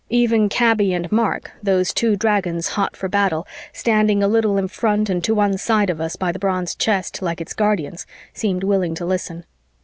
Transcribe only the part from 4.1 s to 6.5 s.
a little in front and to one side of us by the